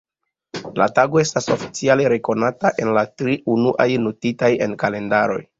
La 0.79 0.87
tago 0.99 1.19
estas 1.23 1.49
oficiale 1.57 2.09
rekonata 2.15 2.73
en 2.85 2.91
la 2.99 3.05
tri 3.23 3.39
unuaj, 3.57 3.89
notita 4.07 4.55
en 4.69 4.79
kalendaroj. 4.87 5.41